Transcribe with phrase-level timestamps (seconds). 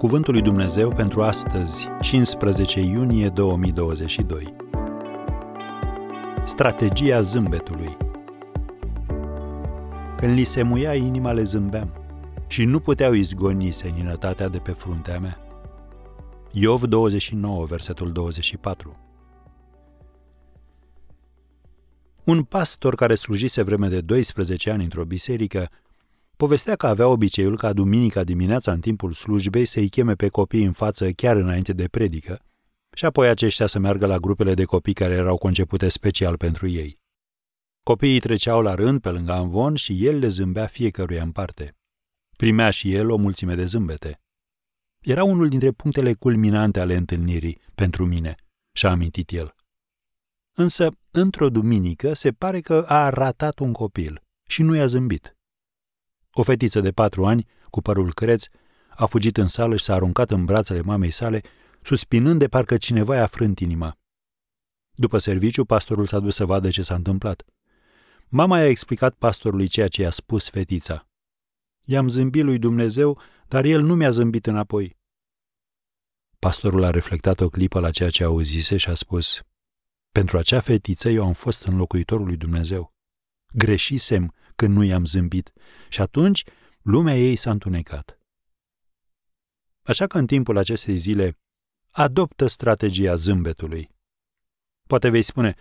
[0.00, 4.54] Cuvântul lui Dumnezeu pentru astăzi, 15 iunie 2022.
[6.44, 7.96] Strategia zâmbetului
[10.16, 11.92] Când li se muia inima, le zâmbeam
[12.46, 15.38] și nu puteau izgoni seninătatea de pe fruntea mea.
[16.52, 18.96] Iov 29, versetul 24
[22.24, 25.70] Un pastor care slujise vreme de 12 ani într-o biserică
[26.40, 30.72] Povestea că avea obiceiul ca duminica dimineața în timpul slujbei să-i cheme pe copii în
[30.72, 32.42] față chiar înainte de predică
[32.92, 37.00] și apoi aceștia să meargă la grupele de copii care erau concepute special pentru ei.
[37.82, 41.76] Copiii treceau la rând pe lângă Anvon și el le zâmbea fiecăruia în parte.
[42.36, 44.20] Primea și el o mulțime de zâmbete.
[44.98, 48.34] Era unul dintre punctele culminante ale întâlnirii pentru mine,
[48.72, 49.54] și-a amintit el.
[50.56, 55.34] Însă, într-o duminică, se pare că a ratat un copil și nu i-a zâmbit.
[56.32, 58.44] O fetiță de patru ani, cu părul creț,
[58.88, 61.42] a fugit în sală și s-a aruncat în brațele mamei sale,
[61.82, 63.98] suspinând de parcă cineva i-a frânt inima.
[64.92, 67.44] După serviciu, pastorul s-a dus să vadă ce s-a întâmplat.
[68.28, 71.08] Mama i-a explicat pastorului ceea ce i-a spus fetița.
[71.84, 74.98] I-am zâmbit lui Dumnezeu, dar el nu mi-a zâmbit înapoi.
[76.38, 79.40] Pastorul a reflectat o clipă la ceea ce auzise și a spus,
[80.12, 82.94] Pentru acea fetiță eu am fost înlocuitorul lui Dumnezeu.
[83.52, 85.52] Greșisem când nu i-am zâmbit
[85.88, 86.44] și atunci
[86.82, 88.18] lumea ei s-a întunecat.
[89.82, 91.38] Așa că în timpul acestei zile
[91.90, 93.90] adoptă strategia zâmbetului.
[94.86, 95.54] Poate vei spune,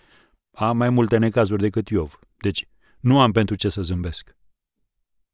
[0.52, 2.68] am mai multe necazuri decât Iov, deci
[3.00, 4.36] nu am pentru ce să zâmbesc.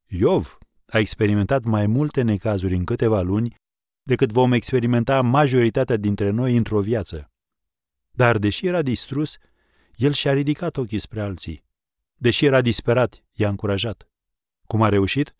[0.06, 3.56] Iov a experimentat mai multe necazuri în câteva luni
[4.04, 7.32] decât vom experimenta majoritatea dintre noi într-o viață.
[8.12, 9.38] Dar deși era distrus,
[9.96, 11.64] el și-a ridicat ochii spre alții.
[12.16, 14.10] Deși era disperat, i-a încurajat.
[14.68, 15.36] Cum a reușit?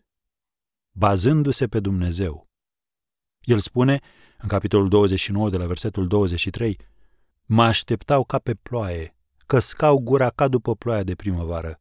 [0.90, 2.48] Bazându-se pe Dumnezeu.
[3.40, 4.00] El spune,
[4.38, 6.78] în capitolul 29 de la versetul 23,
[7.44, 9.16] Mă așteptau ca pe ploaie,
[9.46, 11.80] căscau gura ca după ploaia de primăvară.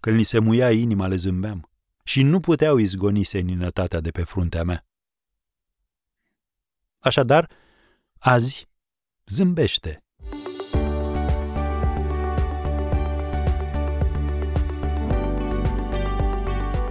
[0.00, 1.70] Când li se muia inima, le zâmbeam
[2.04, 4.86] și nu puteau izgoni seninătatea de pe fruntea mea.
[6.98, 7.50] Așadar,
[8.18, 8.68] azi
[9.26, 10.04] zâmbește.